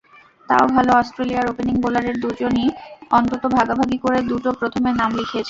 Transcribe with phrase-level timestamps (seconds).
[0.49, 2.67] তা-ও ভালো, অস্ট্রেলিয়ার ওপেনিং বোলারের দুজনই
[3.11, 5.39] অন্তত ভাগাভাগি করে দুটো প্রথমে নাম লিখিয়েছেন।